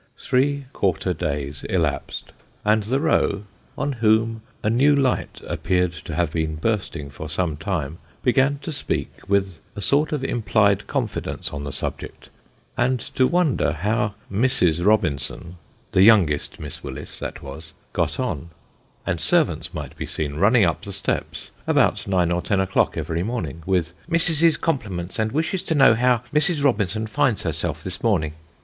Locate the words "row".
2.99-3.43